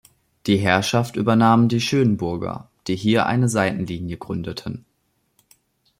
[0.47, 4.83] Die Herrschaft übernahmen die Schönburger, die hier eine Seitenlinie gründeten.